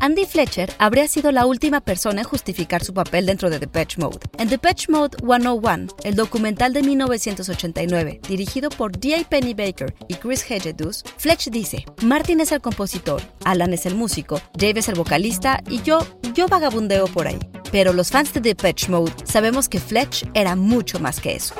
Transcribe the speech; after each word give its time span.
Andy 0.00 0.26
Fletcher 0.26 0.72
habría 0.78 1.08
sido 1.08 1.32
la 1.32 1.44
última 1.44 1.80
persona 1.80 2.20
en 2.20 2.26
justificar 2.26 2.84
su 2.84 2.94
papel 2.94 3.26
dentro 3.26 3.50
de 3.50 3.58
Depeche 3.58 4.00
Mode. 4.00 4.20
En 4.38 4.48
Depeche 4.48 4.92
Mode 4.92 5.16
101, 5.18 5.88
el 6.04 6.14
documental 6.14 6.72
de 6.72 6.82
1989, 6.82 8.20
dirigido 8.28 8.70
por 8.70 8.96
D.A. 8.96 9.28
Penny 9.28 9.54
Baker 9.54 9.94
y 10.08 10.14
Chris 10.14 10.48
Hedges, 10.48 11.02
Fletch 11.16 11.48
dice, 11.50 11.84
Martin 12.02 12.40
es 12.40 12.52
el 12.52 12.60
compositor, 12.60 13.20
Alan 13.44 13.72
es 13.72 13.86
el 13.86 13.96
músico, 13.96 14.40
Dave 14.54 14.80
es 14.80 14.88
el 14.88 14.94
vocalista 14.94 15.62
y 15.68 15.82
yo, 15.82 15.98
yo 16.32 16.46
vagabundeo 16.46 17.06
por 17.08 17.26
ahí. 17.26 17.38
Pero 17.72 17.92
los 17.92 18.10
fans 18.10 18.32
de 18.32 18.40
Depeche 18.40 18.88
Mode 18.88 19.12
sabemos 19.24 19.68
que 19.68 19.80
Fletch 19.80 20.24
era 20.32 20.54
mucho 20.54 21.00
más 21.00 21.20
que 21.20 21.34
eso. 21.34 21.54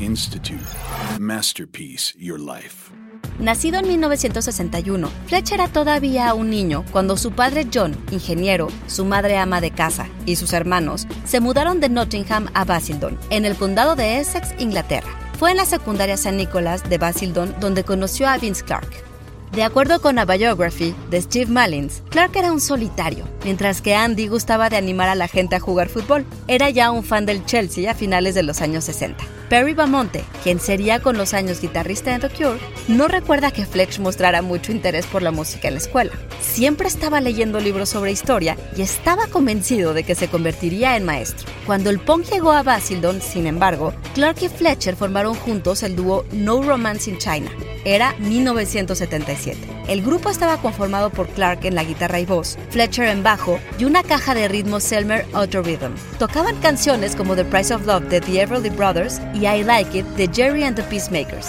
Institute. 0.00 0.58
Masterpiece 1.18 2.14
Your 2.18 2.38
Life. 2.38 3.07
Nacido 3.38 3.78
en 3.78 3.86
1961, 3.86 5.08
Fletch 5.26 5.52
era 5.52 5.68
todavía 5.68 6.34
un 6.34 6.50
niño 6.50 6.84
cuando 6.90 7.16
su 7.16 7.30
padre 7.30 7.68
John, 7.72 7.96
ingeniero, 8.10 8.66
su 8.88 9.04
madre 9.04 9.38
ama 9.38 9.60
de 9.60 9.70
casa 9.70 10.08
y 10.26 10.34
sus 10.34 10.52
hermanos 10.52 11.06
se 11.24 11.38
mudaron 11.38 11.78
de 11.78 11.88
Nottingham 11.88 12.48
a 12.54 12.64
Basildon, 12.64 13.16
en 13.30 13.44
el 13.44 13.54
condado 13.54 13.94
de 13.94 14.18
Essex, 14.18 14.54
Inglaterra. 14.58 15.08
Fue 15.38 15.52
en 15.52 15.56
la 15.56 15.66
secundaria 15.66 16.14
St. 16.14 16.36
Nicholas 16.36 16.88
de 16.90 16.98
Basildon 16.98 17.54
donde 17.60 17.84
conoció 17.84 18.28
a 18.28 18.38
Vince 18.38 18.64
Clark. 18.64 18.88
De 19.52 19.62
acuerdo 19.62 20.00
con 20.00 20.16
la 20.16 20.24
biography 20.24 20.92
de 21.08 21.22
Steve 21.22 21.50
Malins, 21.50 22.02
Clark 22.10 22.34
era 22.34 22.50
un 22.52 22.60
solitario, 22.60 23.24
mientras 23.44 23.80
que 23.80 23.94
Andy 23.94 24.26
gustaba 24.26 24.68
de 24.68 24.76
animar 24.76 25.08
a 25.08 25.14
la 25.14 25.28
gente 25.28 25.54
a 25.54 25.60
jugar 25.60 25.88
fútbol. 25.88 26.26
Era 26.48 26.70
ya 26.70 26.90
un 26.90 27.04
fan 27.04 27.24
del 27.24 27.46
Chelsea 27.46 27.88
a 27.88 27.94
finales 27.94 28.34
de 28.34 28.42
los 28.42 28.60
años 28.60 28.84
60. 28.84 29.37
Perry 29.48 29.72
Bamonte, 29.72 30.24
quien 30.42 30.60
sería 30.60 31.00
con 31.00 31.16
los 31.16 31.32
años 31.32 31.60
guitarrista 31.60 32.18
de 32.18 32.28
The 32.28 32.58
no 32.88 33.08
recuerda 33.08 33.50
que 33.50 33.64
Fletch 33.64 33.98
mostrara 33.98 34.42
mucho 34.42 34.72
interés 34.72 35.06
por 35.06 35.22
la 35.22 35.30
música 35.30 35.68
en 35.68 35.74
la 35.74 35.80
escuela. 35.80 36.12
Siempre 36.40 36.86
estaba 36.86 37.20
leyendo 37.20 37.58
libros 37.58 37.88
sobre 37.88 38.12
historia 38.12 38.56
y 38.76 38.82
estaba 38.82 39.26
convencido 39.26 39.94
de 39.94 40.04
que 40.04 40.14
se 40.14 40.28
convertiría 40.28 40.96
en 40.96 41.04
maestro. 41.04 41.48
Cuando 41.66 41.88
el 41.88 41.98
punk 41.98 42.30
llegó 42.30 42.52
a 42.52 42.62
Basildon, 42.62 43.22
sin 43.22 43.46
embargo, 43.46 43.94
Clark 44.14 44.42
y 44.42 44.48
Fletcher 44.48 44.96
formaron 44.96 45.34
juntos 45.34 45.82
el 45.82 45.96
dúo 45.96 46.26
No 46.32 46.62
Romance 46.62 47.10
in 47.10 47.18
China. 47.18 47.50
Era 47.84 48.14
1977. 48.18 49.77
El 49.88 50.02
grupo 50.02 50.28
estaba 50.28 50.58
conformado 50.58 51.08
por 51.08 51.28
Clark 51.28 51.64
en 51.64 51.74
la 51.74 51.82
guitarra 51.82 52.20
y 52.20 52.26
voz, 52.26 52.58
Fletcher 52.68 53.06
en 53.06 53.22
bajo 53.22 53.58
y 53.78 53.86
una 53.86 54.02
caja 54.02 54.34
de 54.34 54.46
ritmo 54.46 54.80
Selmer 54.80 55.24
Auto 55.32 55.62
Rhythm. 55.62 55.94
Tocaban 56.18 56.56
canciones 56.60 57.16
como 57.16 57.34
The 57.34 57.46
Price 57.46 57.74
of 57.74 57.86
Love 57.86 58.04
de 58.04 58.20
The 58.20 58.42
Everly 58.42 58.68
Brothers 58.68 59.18
y 59.32 59.46
I 59.46 59.64
Like 59.64 60.00
It 60.00 60.06
de 60.08 60.28
Jerry 60.30 60.64
and 60.64 60.76
the 60.76 60.82
Peacemakers. 60.82 61.46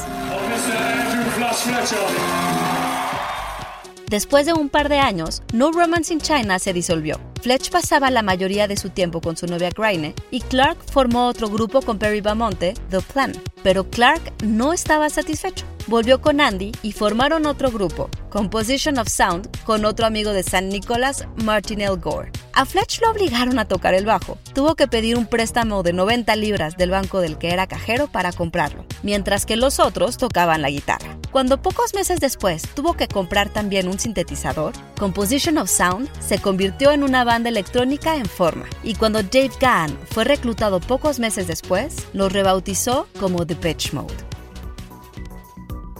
Después 4.07 4.45
de 4.45 4.53
un 4.53 4.69
par 4.69 4.87
de 4.87 4.99
años, 4.99 5.43
No 5.51 5.73
Romance 5.73 6.13
in 6.13 6.21
China 6.21 6.59
se 6.59 6.71
disolvió. 6.71 7.19
Fletch 7.41 7.69
pasaba 7.69 8.09
la 8.09 8.21
mayoría 8.21 8.69
de 8.69 8.77
su 8.77 8.89
tiempo 8.89 9.19
con 9.19 9.35
su 9.35 9.47
novia 9.47 9.69
Graine 9.69 10.15
y 10.31 10.39
Clark 10.39 10.77
formó 10.89 11.27
otro 11.27 11.49
grupo 11.49 11.81
con 11.81 11.99
Perry 11.99 12.21
Bamonte, 12.21 12.73
The 12.89 13.01
Plan. 13.01 13.33
Pero 13.63 13.89
Clark 13.89 14.21
no 14.43 14.71
estaba 14.71 15.09
satisfecho 15.09 15.65
volvió 15.89 16.21
con 16.21 16.39
Andy 16.39 16.71
y 16.83 16.93
formaron 16.93 17.45
otro 17.45 17.71
grupo, 17.71 18.09
Composition 18.29 18.99
of 18.99 19.09
Sound, 19.09 19.49
con 19.63 19.83
otro 19.83 20.05
amigo 20.05 20.31
de 20.31 20.43
San 20.43 20.69
Nicolás, 20.69 21.27
Martin 21.43 21.81
L. 21.81 21.95
Gore. 21.97 22.31
A 22.53 22.65
Fletch 22.65 23.01
lo 23.01 23.11
obligaron 23.11 23.57
a 23.59 23.67
tocar 23.67 23.93
el 23.93 24.05
bajo. 24.05 24.37
Tuvo 24.53 24.75
que 24.75 24.87
pedir 24.87 25.17
un 25.17 25.25
préstamo 25.25 25.81
de 25.81 25.93
90 25.93 26.35
libras 26.35 26.77
del 26.77 26.91
banco 26.91 27.21
del 27.21 27.37
que 27.37 27.49
era 27.49 27.67
cajero 27.67 28.07
para 28.07 28.31
comprarlo, 28.31 28.85
mientras 29.01 29.45
que 29.45 29.55
los 29.55 29.79
otros 29.79 30.17
tocaban 30.17 30.61
la 30.61 30.69
guitarra. 30.69 31.17
Cuando 31.31 31.61
pocos 31.61 31.93
meses 31.93 32.19
después 32.19 32.63
tuvo 32.73 32.93
que 32.93 33.07
comprar 33.07 33.49
también 33.49 33.87
un 33.87 33.99
sintetizador, 33.99 34.73
Composition 34.97 35.57
of 35.57 35.69
Sound 35.69 36.09
se 36.19 36.39
convirtió 36.39 36.91
en 36.91 37.03
una 37.03 37.23
banda 37.23 37.49
electrónica 37.49 38.15
en 38.15 38.25
forma, 38.25 38.65
y 38.83 38.95
cuando 38.95 39.23
Dave 39.23 39.51
Gahan 39.59 39.97
fue 40.11 40.23
reclutado 40.23 40.79
pocos 40.79 41.19
meses 41.19 41.47
después, 41.47 41.95
lo 42.13 42.29
rebautizó 42.29 43.07
como 43.19 43.45
The 43.45 43.55
Pitch 43.55 43.93
Mode. 43.93 44.28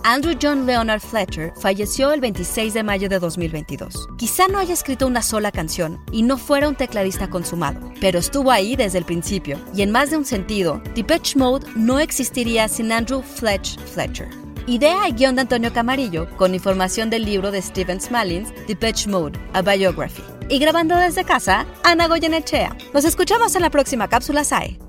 Andrew 0.04 0.34
John 0.42 0.66
Leonard 0.66 1.02
Fletcher 1.02 1.54
falleció 1.58 2.12
el 2.14 2.22
26 2.22 2.74
de 2.74 2.84
mayo 2.84 3.10
de 3.10 3.20
2022. 3.20 4.08
Quizá 4.18 4.48
no 4.48 4.58
haya 4.58 4.74
escrito 4.74 5.06
una 5.06 5.22
sola 5.22 5.52
canción 5.52 6.00
y 6.12 6.24
no 6.24 6.38
fuera 6.38 6.70
un 6.70 6.76
tecladista 6.76 7.30
consumado, 7.30 7.92
pero 8.00 8.20
estuvo 8.20 8.52
ahí 8.52 8.76
desde 8.76 8.98
el 8.98 9.06
principio 9.06 9.60
y 9.76 9.82
en 9.82 9.92
más 9.92 10.10
de 10.10 10.18
un 10.18 10.26
sentido, 10.26 10.82
Depeche 10.96 11.38
Mode 11.38 11.68
no 11.76 12.00
existiría 12.00 12.68
sin 12.68 12.92
Andrew 12.92 13.22
Fletch 13.22 13.78
Fletcher. 13.80 14.30
Idea 14.68 15.10
y 15.10 15.14
guion 15.14 15.36
de 15.36 15.42
Antonio 15.42 15.74
Camarillo, 15.74 16.30
con 16.38 16.54
información 16.54 17.10
del 17.10 17.26
libro 17.26 17.52
de 17.52 17.62
Steven 17.62 18.00
Smallins, 18.00 18.54
Depeche 18.68 19.10
Mode, 19.10 19.40
A 19.54 19.62
Biography. 19.62 20.24
Y 20.48 20.60
grabando 20.60 20.96
desde 20.96 21.24
casa, 21.24 21.66
Ana 21.84 22.08
Goyenechea. 22.08 22.76
Nos 22.94 23.04
escuchamos 23.06 23.56
en 23.56 23.64
la 23.64 23.70
próxima 23.70 24.08
cápsula 24.08 24.44
SAE. 24.44 24.80